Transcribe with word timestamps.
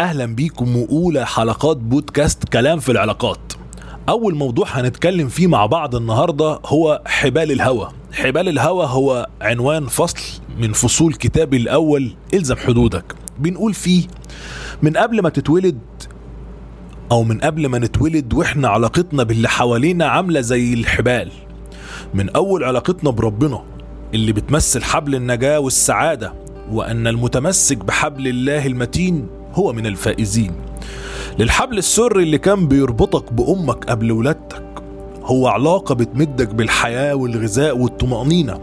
أهلا 0.00 0.26
بيكم 0.26 0.76
وأولى 0.76 1.26
حلقات 1.26 1.76
بودكاست 1.76 2.44
كلام 2.44 2.78
في 2.78 2.92
العلاقات. 2.92 3.52
أول 4.08 4.34
موضوع 4.34 4.66
هنتكلم 4.68 5.28
فيه 5.28 5.46
مع 5.46 5.66
بعض 5.66 5.94
النهارده 5.94 6.60
هو 6.66 7.02
حبال 7.06 7.52
الهوى. 7.52 7.88
حبال 8.12 8.48
الهوى 8.48 8.86
هو 8.86 9.26
عنوان 9.40 9.86
فصل 9.86 10.40
من 10.58 10.72
فصول 10.72 11.14
كتابي 11.14 11.56
الأول 11.56 12.14
إلزم 12.34 12.56
حدودك. 12.56 13.14
بنقول 13.38 13.74
فيه 13.74 14.06
من 14.82 14.96
قبل 14.96 15.22
ما 15.22 15.28
تتولد 15.28 15.78
أو 17.12 17.22
من 17.22 17.38
قبل 17.38 17.66
ما 17.66 17.78
نتولد 17.78 18.34
وإحنا 18.34 18.68
علاقتنا 18.68 19.22
باللي 19.22 19.48
حوالينا 19.48 20.06
عاملة 20.06 20.40
زي 20.40 20.74
الحبال. 20.74 21.30
من 22.14 22.30
أول 22.30 22.64
علاقتنا 22.64 23.10
بربنا 23.10 23.62
اللي 24.14 24.32
بتمثل 24.32 24.82
حبل 24.82 25.14
النجاة 25.14 25.60
والسعادة 25.60 26.34
وأن 26.70 27.06
المتمسك 27.06 27.76
بحبل 27.76 28.28
الله 28.28 28.66
المتين 28.66 29.39
هو 29.54 29.72
من 29.72 29.86
الفائزين. 29.86 30.52
للحبل 31.38 31.78
السري 31.78 32.22
اللي 32.22 32.38
كان 32.38 32.68
بيربطك 32.68 33.32
بأمك 33.32 33.84
قبل 33.84 34.12
ولادتك 34.12 34.62
هو 35.24 35.48
علاقة 35.48 35.94
بتمدك 35.94 36.54
بالحياة 36.54 37.14
والغذاء 37.14 37.78
والطمأنينة. 37.78 38.58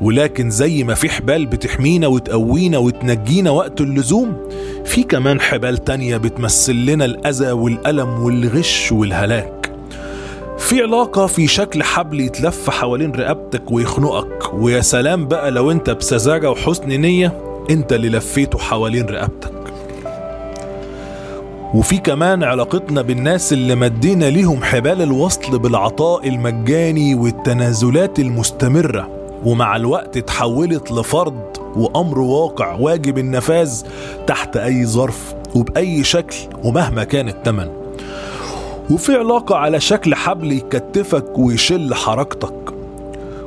ولكن 0.00 0.50
زي 0.50 0.84
ما 0.84 0.94
في 0.94 1.08
حبال 1.08 1.46
بتحمينا 1.46 2.06
وتقوينا 2.06 2.78
وتنجينا 2.78 3.50
وقت 3.50 3.80
اللزوم 3.80 4.36
في 4.84 5.02
كمان 5.02 5.40
حبال 5.40 5.84
تانية 5.84 6.16
بتمثل 6.16 6.74
لنا 6.74 7.04
الأذى 7.04 7.52
والألم 7.52 8.08
والغش 8.08 8.92
والهلاك. 8.92 9.72
في 10.58 10.82
علاقة 10.82 11.26
في 11.26 11.46
شكل 11.46 11.82
حبل 11.82 12.20
يتلف 12.20 12.70
حوالين 12.70 13.12
رقبتك 13.12 13.70
ويخنقك. 13.70 14.54
ويا 14.54 14.80
سلام 14.80 15.28
بقى 15.28 15.50
لو 15.50 15.70
انت 15.70 15.90
بسذاجة 15.90 16.50
وحسن 16.50 16.88
نية 16.88 17.40
انت 17.70 17.92
اللي 17.92 18.08
لفيته 18.08 18.58
حوالين 18.58 19.06
رقبتك. 19.06 19.57
وفي 21.74 21.98
كمان 21.98 22.44
علاقتنا 22.44 23.02
بالناس 23.02 23.52
اللي 23.52 23.74
مدينا 23.74 24.24
ليهم 24.24 24.62
حبال 24.62 25.02
الوصل 25.02 25.58
بالعطاء 25.58 26.28
المجاني 26.28 27.14
والتنازلات 27.14 28.18
المستمرة. 28.18 29.08
ومع 29.44 29.76
الوقت 29.76 30.16
اتحولت 30.16 30.92
لفرض 30.92 31.56
وأمر 31.76 32.18
واقع 32.18 32.74
واجب 32.74 33.18
النفاذ 33.18 33.82
تحت 34.26 34.56
أي 34.56 34.86
ظرف 34.86 35.34
وبأي 35.54 36.04
شكل 36.04 36.36
ومهما 36.64 37.04
كان 37.04 37.28
التمن. 37.28 37.68
وفي 38.90 39.16
علاقة 39.16 39.56
على 39.56 39.80
شكل 39.80 40.14
حبل 40.14 40.52
يكتفك 40.52 41.38
ويشل 41.38 41.94
حركتك. 41.94 42.77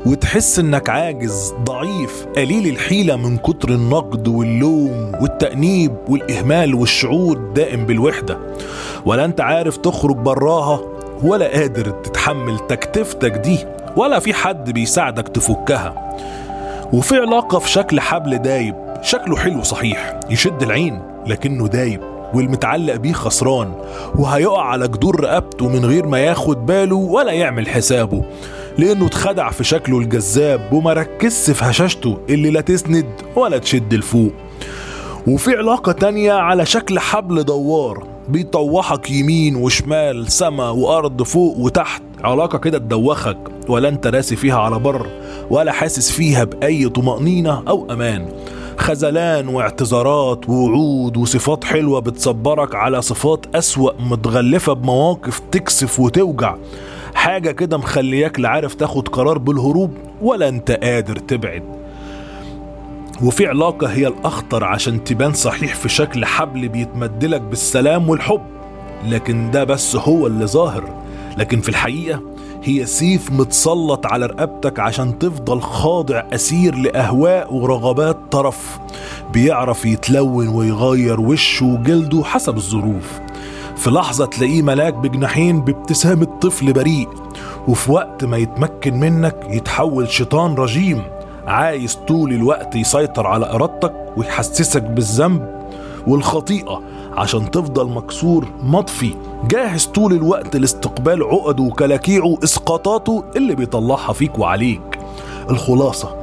وتحس 0.05 0.59
إنك 0.59 0.89
عاجز 0.89 1.53
ضعيف 1.63 2.25
قليل 2.35 2.67
الحيلة 2.67 3.15
من 3.15 3.37
كتر 3.37 3.69
النقد 3.69 4.27
واللوم 4.27 5.11
والتأنيب 5.21 5.95
والإهمال 6.07 6.75
والشعور 6.75 7.37
الدائم 7.37 7.85
بالوحدة. 7.85 8.37
ولا 9.05 9.25
أنت 9.25 9.41
عارف 9.41 9.77
تخرج 9.77 10.15
براها 10.15 10.81
ولا 11.23 11.47
قادر 11.47 11.89
تتحمل 11.89 12.59
تكتفتك 12.59 13.31
دي 13.31 13.57
ولا 13.97 14.19
في 14.19 14.33
حد 14.33 14.71
بيساعدك 14.71 15.27
تفكها. 15.27 16.15
وفي 16.93 17.17
علاقة 17.17 17.59
في 17.59 17.69
شكل 17.69 17.99
حبل 17.99 18.37
دايب 18.37 18.75
شكله 19.01 19.37
حلو 19.37 19.63
صحيح 19.63 20.19
يشد 20.29 20.61
العين 20.63 21.01
لكنه 21.27 21.67
دايب 21.67 22.01
والمتعلق 22.33 22.95
بيه 22.95 23.13
خسران 23.13 23.73
وهيقع 24.15 24.61
على 24.61 24.87
جدور 24.87 25.19
رقبته 25.19 25.69
من 25.69 25.85
غير 25.85 26.05
ما 26.05 26.19
ياخد 26.19 26.65
باله 26.65 26.95
ولا 26.95 27.31
يعمل 27.31 27.67
حسابه. 27.67 28.23
لأنه 28.77 29.05
اتخدع 29.05 29.51
في 29.51 29.63
شكله 29.63 29.99
الجذاب 29.99 30.73
وما 30.73 30.93
ركزش 30.93 31.51
في 31.51 31.65
هشاشته 31.65 32.17
اللي 32.29 32.49
لا 32.49 32.61
تسند 32.61 33.05
ولا 33.35 33.57
تشد 33.57 33.93
لفوق. 33.93 34.31
وفي 35.27 35.55
علاقة 35.55 35.91
تانية 35.91 36.33
على 36.33 36.65
شكل 36.65 36.99
حبل 36.99 37.43
دوار 37.43 38.07
بيطوحك 38.29 39.11
يمين 39.11 39.55
وشمال 39.55 40.31
سما 40.31 40.69
وأرض 40.69 41.23
فوق 41.23 41.57
وتحت. 41.57 42.01
علاقة 42.23 42.57
كده 42.57 42.77
تدوخك 42.77 43.37
ولا 43.67 43.89
أنت 43.89 44.07
راسي 44.07 44.35
فيها 44.35 44.59
على 44.59 44.79
بر 44.79 45.07
ولا 45.49 45.71
حاسس 45.71 46.11
فيها 46.11 46.43
بأي 46.43 46.89
طمأنينة 46.89 47.63
أو 47.67 47.87
أمان. 47.91 48.25
خذلان 48.77 49.47
واعتذارات 49.47 50.49
ووعود 50.49 51.17
وصفات 51.17 51.63
حلوة 51.63 51.99
بتصبرك 51.99 52.75
على 52.75 53.01
صفات 53.01 53.45
أسوأ 53.55 53.91
متغلفة 53.99 54.73
بمواقف 54.73 55.41
تكسف 55.51 55.99
وتوجع. 55.99 56.55
حاجة 57.21 57.51
كده 57.51 57.77
مخلياك 57.77 58.39
لا 58.39 58.49
عارف 58.49 58.73
تاخد 58.73 59.07
قرار 59.07 59.37
بالهروب 59.37 59.93
ولا 60.21 60.49
انت 60.49 60.71
قادر 60.71 61.15
تبعد. 61.15 61.63
وفي 63.23 63.47
علاقة 63.47 63.87
هي 63.87 64.07
الأخطر 64.07 64.63
عشان 64.63 65.03
تبان 65.03 65.33
صحيح 65.33 65.75
في 65.75 65.89
شكل 65.89 66.25
حبل 66.25 66.67
بيتمدلك 66.69 67.41
بالسلام 67.41 68.09
والحب. 68.09 68.41
لكن 69.07 69.51
ده 69.51 69.63
بس 69.63 69.95
هو 69.95 70.27
اللي 70.27 70.45
ظاهر. 70.47 70.83
لكن 71.37 71.61
في 71.61 71.69
الحقيقة 71.69 72.21
هي 72.63 72.85
سيف 72.85 73.31
متسلط 73.31 74.05
على 74.05 74.25
رقبتك 74.25 74.79
عشان 74.79 75.19
تفضل 75.19 75.61
خاضع 75.61 76.23
أسير 76.33 76.75
لأهواء 76.75 77.53
ورغبات 77.53 78.17
طرف. 78.31 78.79
بيعرف 79.33 79.85
يتلون 79.85 80.47
ويغير 80.47 81.21
وشه 81.21 81.65
وجلده 81.65 82.23
حسب 82.23 82.57
الظروف. 82.57 83.19
في 83.81 83.89
لحظة 83.89 84.25
تلاقيه 84.25 84.61
ملاك 84.61 84.93
بجناحين 84.93 85.61
بابتسامة 85.61 86.27
طفل 86.41 86.73
بريء 86.73 87.09
وفي 87.67 87.91
وقت 87.91 88.25
ما 88.25 88.37
يتمكن 88.37 88.99
منك 88.99 89.35
يتحول 89.49 90.09
شيطان 90.09 90.53
رجيم 90.55 91.03
عايز 91.47 91.95
طول 91.95 92.33
الوقت 92.33 92.75
يسيطر 92.75 93.27
على 93.27 93.51
إرادتك 93.51 93.93
ويحسسك 94.17 94.83
بالذنب 94.83 95.61
والخطيئة 96.07 96.81
عشان 97.13 97.51
تفضل 97.51 97.89
مكسور 97.89 98.47
مطفي. 98.63 99.13
جاهز 99.47 99.85
طول 99.85 100.13
الوقت 100.13 100.55
لاستقبال 100.55 101.23
عقده 101.23 101.63
وكلاكيعه 101.63 102.37
اسقاطاته 102.43 103.23
اللي 103.35 103.55
بيطلعها 103.55 104.13
فيك 104.13 104.39
وعليك. 104.39 104.99
الخلاصة 105.49 106.20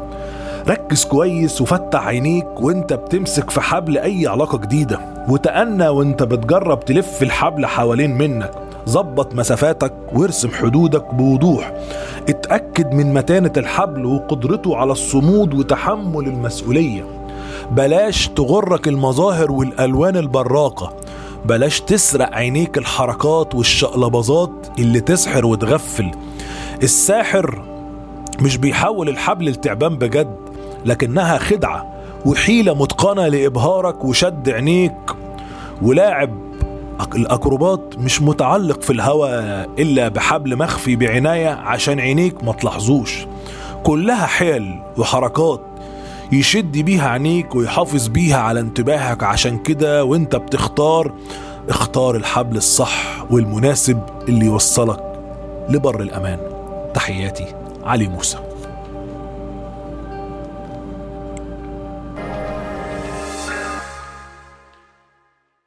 ركز 0.68 1.04
كويس 1.04 1.60
وفتح 1.60 2.06
عينيك 2.06 2.60
وانت 2.60 2.92
بتمسك 2.92 3.50
في 3.50 3.60
حبل 3.60 3.98
أي 3.98 4.26
علاقة 4.26 4.58
جديدة. 4.58 5.00
وتأنى 5.28 5.88
وانت 5.88 6.22
بتجرب 6.22 6.84
تلف 6.84 7.22
الحبل 7.22 7.66
حوالين 7.66 8.18
منك. 8.18 8.50
ظبط 8.88 9.34
مسافاتك 9.34 9.94
وارسم 10.12 10.50
حدودك 10.50 11.14
بوضوح. 11.14 11.72
اتأكد 12.28 12.92
من 12.92 13.14
متانة 13.14 13.52
الحبل 13.56 14.06
وقدرته 14.06 14.76
على 14.76 14.92
الصمود 14.92 15.54
وتحمل 15.54 16.26
المسؤولية. 16.26 17.04
بلاش 17.70 18.28
تغرك 18.28 18.88
المظاهر 18.88 19.52
والألوان 19.52 20.16
البراقة. 20.16 20.92
بلاش 21.44 21.80
تسرق 21.80 22.34
عينيك 22.34 22.78
الحركات 22.78 23.54
والشقلباظات 23.54 24.66
اللي 24.78 25.00
تسحر 25.00 25.46
وتغفل. 25.46 26.10
الساحر 26.82 27.62
مش 28.40 28.56
بيحول 28.56 29.08
الحبل 29.08 29.50
لتعبان 29.50 29.96
بجد. 29.96 30.47
لكنها 30.84 31.38
خدعة 31.38 31.94
وحيلة 32.26 32.74
متقنة 32.74 33.28
لإبهارك 33.28 34.04
وشد 34.04 34.48
عينيك. 34.48 34.96
ولاعب 35.82 36.30
الأكروبات 37.14 37.94
مش 37.98 38.22
متعلق 38.22 38.82
في 38.82 38.92
الهواء 38.92 39.68
إلا 39.78 40.08
بحبل 40.08 40.56
مخفي 40.56 40.96
بعناية 40.96 41.48
عشان 41.48 42.00
عينيك 42.00 42.44
ما 42.44 42.52
تلاحظوش. 42.52 43.26
كلها 43.84 44.26
حيل 44.26 44.80
وحركات 44.96 45.60
يشد 46.32 46.78
بيها 46.78 47.08
عينيك 47.08 47.54
ويحافظ 47.54 48.08
بيها 48.08 48.38
على 48.38 48.60
انتباهك. 48.60 49.22
عشان 49.22 49.58
كده 49.58 50.04
وانت 50.04 50.36
بتختار 50.36 51.12
اختار 51.68 52.16
الحبل 52.16 52.56
الصح 52.56 53.24
والمناسب 53.30 54.00
اللي 54.28 54.46
يوصلك 54.46 55.02
لبر 55.68 56.00
الأمان. 56.02 56.38
تحياتي 56.94 57.46
علي 57.84 58.08
موسى. 58.08 58.47